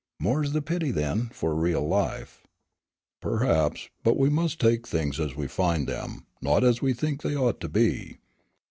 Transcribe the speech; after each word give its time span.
"More's 0.19 0.53
the 0.53 0.63
pity, 0.63 0.89
then, 0.89 1.27
for 1.31 1.53
real 1.53 1.87
life." 1.87 2.41
"Perhaps, 3.21 3.89
but 4.03 4.17
we 4.17 4.31
must 4.31 4.59
take 4.59 4.87
things 4.87 5.19
as 5.19 5.35
we 5.35 5.45
find 5.45 5.85
them, 5.87 6.25
not 6.41 6.63
as 6.63 6.81
we 6.81 6.91
think 6.91 7.21
they 7.21 7.35
ought 7.35 7.59
to 7.59 7.69
be. 7.69 8.17